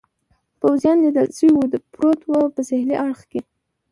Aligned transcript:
پوځیان 0.61 0.97
لیدل 1.03 1.29
شوي 1.37 1.51
و، 1.53 1.61
پروت 1.93 2.21
و، 2.29 2.31
په 2.55 2.61
سهېلي 2.67 2.95
اړخ 3.05 3.19
کې. 3.31 3.41